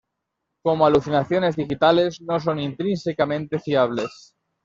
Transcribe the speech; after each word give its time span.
Como 0.63 0.87
alucinaciones 0.87 1.57
digitales, 1.57 2.19
no 2.21 2.39
son 2.39 2.59
intrínsecamente 2.59 3.59
fiables. 3.59 4.33